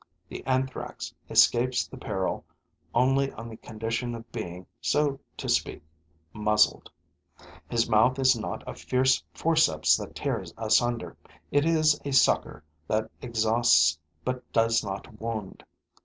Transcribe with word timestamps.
The 0.29 0.43
Anthrax 0.47 1.13
escapes 1.29 1.85
the 1.85 1.95
peril 1.95 2.43
only 2.91 3.31
on 3.33 3.47
the 3.47 3.55
condition 3.57 4.15
of 4.15 4.31
being, 4.31 4.65
so 4.81 5.19
to 5.37 5.47
speak, 5.47 5.83
muzzled. 6.33 6.89
His 7.69 7.87
mouth 7.87 8.17
is 8.17 8.35
not 8.35 8.63
a 8.67 8.73
fierce 8.73 9.23
forceps 9.31 9.95
that 9.97 10.15
tears 10.15 10.55
asunder; 10.57 11.17
it 11.51 11.65
is 11.67 12.01
a 12.03 12.13
sucker 12.13 12.63
that 12.87 13.11
exhausts 13.21 13.99
but 14.25 14.51
does 14.53 14.83
not 14.83 15.19
wound. 15.21 15.63